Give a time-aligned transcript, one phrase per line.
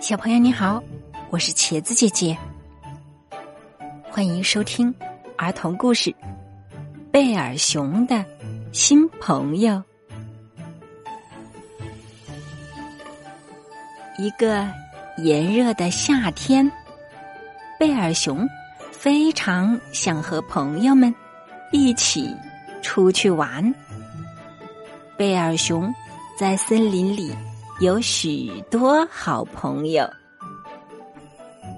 [0.00, 0.80] 小朋友你好，
[1.28, 2.36] 我是茄子姐姐，
[4.08, 4.94] 欢迎收听
[5.36, 6.10] 儿童故事
[7.10, 8.24] 《贝尔熊的
[8.72, 9.72] 新朋友》。
[14.16, 14.68] 一个
[15.18, 16.70] 炎热的夏天，
[17.78, 18.48] 贝尔熊
[18.92, 21.12] 非常想和朋友们
[21.72, 22.32] 一起
[22.82, 23.74] 出去玩。
[25.16, 25.92] 贝尔熊
[26.38, 27.34] 在森林里。
[27.80, 30.04] 有许多好朋友，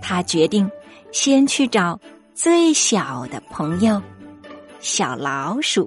[0.01, 0.71] 他决定
[1.13, 2.01] 先去找
[2.35, 4.03] 最小的朋友——
[4.81, 5.87] 小老鼠。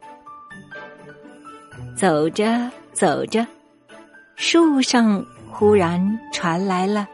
[1.97, 3.45] 走着走着，
[4.35, 7.07] 树上忽然传来了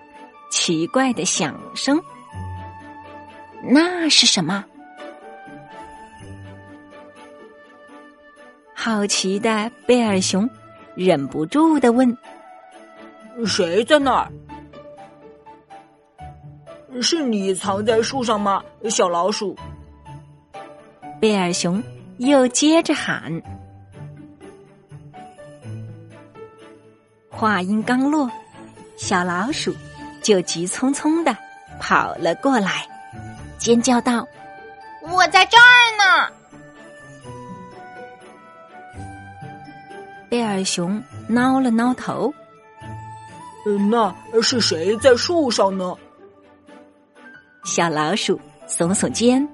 [0.52, 1.98] 奇怪的响声。
[3.63, 4.66] 那是什么？
[8.73, 10.49] 好奇的贝尔熊
[10.95, 12.18] 忍不住的问。
[13.45, 14.31] 谁在那儿？
[17.01, 19.55] 是你藏在树上吗，小老鼠？
[21.21, 21.82] 贝尔熊
[22.17, 23.41] 又接着喊。
[27.29, 28.29] 话音刚落，
[28.98, 29.73] 小老鼠
[30.21, 31.35] 就急匆匆的
[31.79, 32.85] 跑了过来，
[33.57, 34.27] 尖叫道
[35.10, 36.34] ：“我在这儿呢！”
[40.29, 42.34] 贝尔熊挠了挠头。
[43.90, 45.96] 那是谁在树上呢？
[47.66, 49.48] 小老鼠耸耸肩，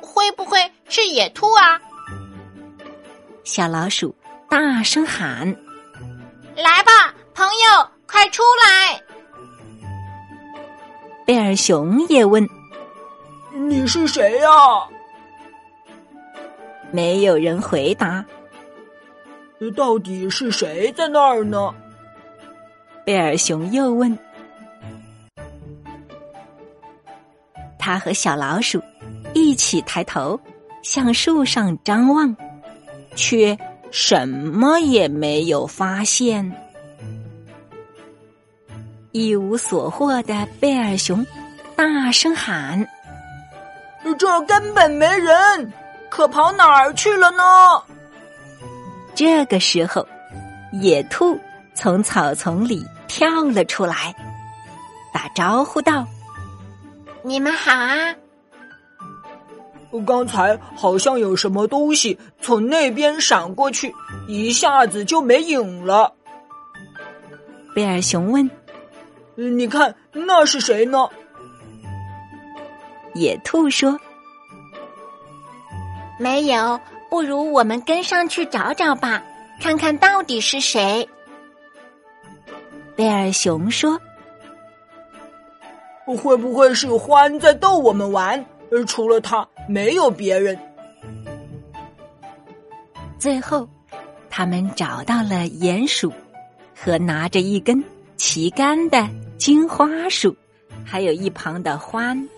[0.00, 1.80] 会不会是野兔啊？
[3.42, 4.14] 小老鼠
[4.48, 5.46] 大声喊
[6.56, 9.02] ：“来吧，朋友，快出来！”
[11.26, 12.48] 贝尔熊也问
[13.52, 14.48] ：“你是谁呀？”
[16.92, 18.24] 没有人回答。
[19.76, 21.74] 到底是谁在那儿呢？
[23.04, 24.18] 贝尔熊又问
[27.78, 28.82] ：“他和小老鼠
[29.34, 30.40] 一起抬头
[30.82, 32.34] 向树上张望，
[33.14, 33.58] 却
[33.90, 36.50] 什么也没有发现。
[39.12, 41.24] 一无所获的贝尔熊
[41.76, 42.88] 大声喊
[44.18, 45.72] ：‘这根本没人，
[46.08, 47.42] 可跑哪儿去了呢？’
[49.14, 50.08] 这个时候，
[50.72, 51.38] 野兔
[51.74, 52.82] 从草丛里。”
[53.14, 54.12] 跳了出来，
[55.12, 56.04] 打招呼道
[57.22, 58.12] ：“你们好啊！
[60.04, 63.94] 刚才好像有什么东西从那边闪过去，
[64.26, 66.12] 一下子就没影了。”
[67.72, 68.50] 贝尔熊问
[69.36, 71.08] ：“你看那是谁呢？”
[73.14, 73.96] 野兔说
[76.18, 79.22] ：“没有，不如我们跟上去找找吧，
[79.60, 81.08] 看看到底是谁。”
[82.96, 84.00] 贝尔熊说
[86.06, 88.44] ：“会不会是獾在逗我们玩？
[88.86, 90.58] 除了他，没有别人。”
[93.18, 93.68] 最后，
[94.30, 96.12] 他们找到了鼹鼠
[96.76, 97.82] 和拿着一根
[98.16, 100.36] 旗杆的金花鼠，
[100.84, 102.28] 还有一旁的獾。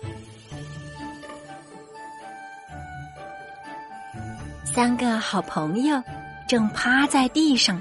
[4.63, 6.01] 三个好朋友
[6.47, 7.79] 正趴在地上，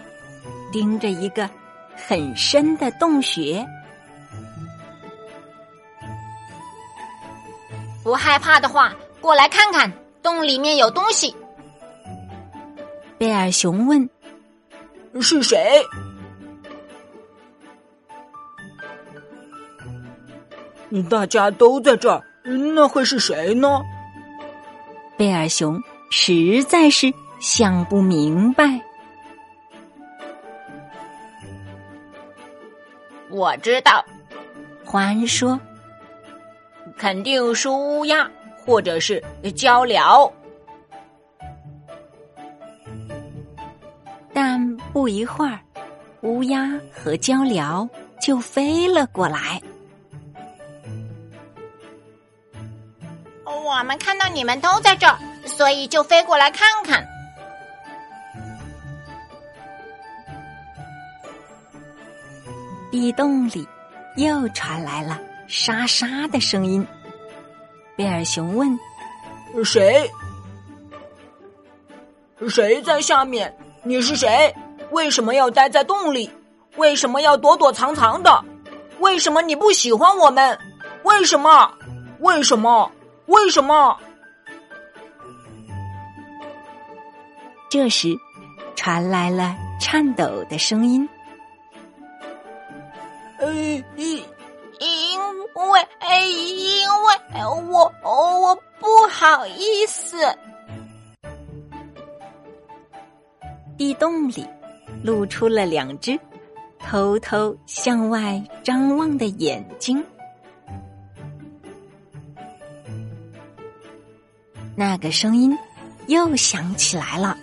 [0.72, 1.48] 盯着一个。
[1.96, 3.66] 很深的洞穴，
[8.04, 9.92] 不害怕的话，过来看看，
[10.22, 11.34] 洞里面有东西。
[13.18, 14.08] 贝尔熊问
[15.20, 15.58] ：“是谁？”
[21.10, 23.82] 大家都在这儿，那会是谁呢？
[25.16, 28.80] 贝尔熊实在是想不明白。
[33.36, 34.02] 我知道，
[34.86, 35.60] 獾说
[36.96, 38.26] ：“肯定是乌鸦，
[38.56, 40.32] 或者是鹪鹩。”
[44.32, 45.60] 但不一会儿，
[46.22, 47.86] 乌鸦和鹪鹩
[48.22, 49.60] 就飞了过来。
[53.44, 57.06] 我们看到你们都在这儿，所以就飞过来看看。
[62.96, 63.68] 地洞里
[64.16, 66.84] 又传来了沙沙的声音。
[67.94, 68.66] 贝尔熊问
[69.62, 70.10] ：“谁？
[72.48, 73.54] 谁在下面？
[73.82, 74.50] 你是谁？
[74.92, 76.30] 为什么要待在洞里？
[76.76, 78.42] 为什么要躲躲藏藏的？
[79.00, 80.58] 为什么你不喜欢我们？
[81.02, 81.70] 为什么？
[82.20, 82.90] 为什么？
[83.26, 83.94] 为什么？”
[87.68, 88.16] 这时，
[88.74, 91.06] 传来了颤抖的声音。
[93.38, 93.52] 呃，
[93.96, 94.24] 因
[94.78, 95.20] 因
[95.54, 95.80] 为，
[96.40, 100.16] 因为我我不好意思。
[103.76, 104.46] 地洞里
[105.02, 106.18] 露出了两只
[106.78, 110.02] 偷偷向外张望的眼睛。
[114.74, 115.56] 那个声音
[116.06, 117.36] 又响起来了。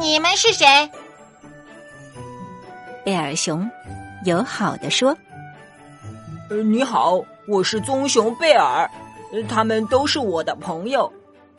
[0.00, 0.66] 你们是谁？
[3.04, 3.70] 贝尔熊
[4.24, 5.14] 友好的说
[6.48, 8.90] ：“呃，你好，我是棕熊贝尔，
[9.46, 11.12] 他们都是我的朋友。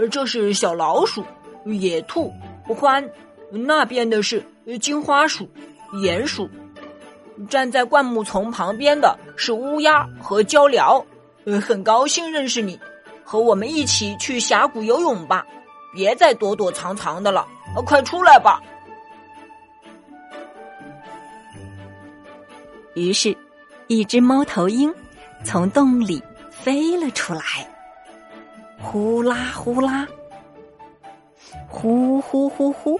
[0.09, 1.23] 这是小老鼠、
[1.65, 2.33] 野兔、
[2.67, 3.07] 獾，
[3.51, 4.43] 那边的是
[4.81, 5.47] 金花鼠、
[5.93, 6.49] 鼹鼠。
[7.47, 11.05] 站在灌木丛旁边的是乌鸦和鹪鹩。
[11.61, 12.79] 很高兴认识你，
[13.23, 15.45] 和我们一起去峡谷游泳吧，
[15.93, 17.47] 别再躲躲藏藏的了。”
[17.81, 18.61] 快出来吧！
[22.93, 23.35] 于是，
[23.87, 24.93] 一只猫头鹰
[25.43, 27.41] 从洞里飞了出来，
[28.81, 30.07] 呼啦呼啦，
[31.67, 32.99] 呼呼呼呼。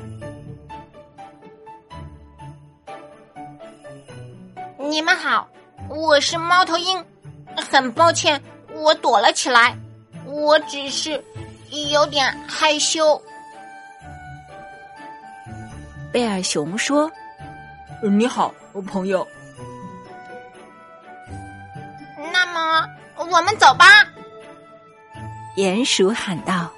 [4.77, 5.47] 你们好，
[5.89, 7.03] 我是猫头鹰，
[7.55, 8.41] 很抱歉，
[8.73, 9.75] 我躲了起来，
[10.25, 11.23] 我只是
[11.91, 13.19] 有点害羞。
[16.15, 17.11] 贝尔熊说
[18.01, 18.55] ：“你好，
[18.87, 19.27] 朋友。
[22.31, 23.85] 那么，我们走吧。”
[25.57, 26.71] 鼹鼠喊道。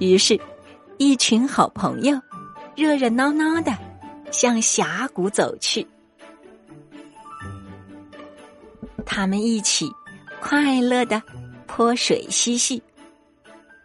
[0.00, 0.36] 于是，
[0.98, 2.20] 一群好朋友
[2.74, 3.72] 热热闹闹的
[4.32, 5.86] 向峡谷走去。
[9.06, 9.88] 他们一起
[10.40, 11.22] 快乐的
[11.68, 12.82] 泼水嬉戏，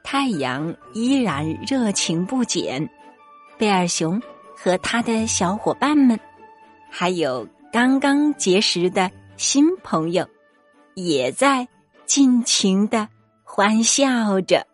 [0.03, 2.89] 太阳依然热情不减。
[3.59, 4.19] 贝尔熊。
[4.55, 6.19] 和他的小伙伴们，
[6.89, 10.27] 还有刚刚结识的新朋友，
[10.93, 11.67] 也在
[12.05, 13.07] 尽情的
[13.43, 14.65] 欢笑着。